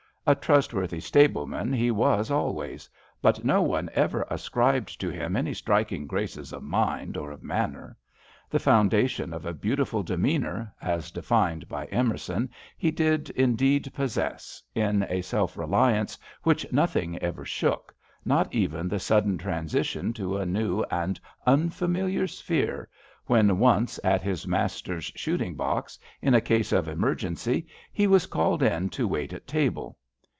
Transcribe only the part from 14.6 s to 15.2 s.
in